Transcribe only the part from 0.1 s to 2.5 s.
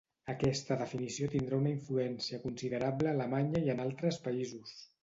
Aquesta definició tindrà una influència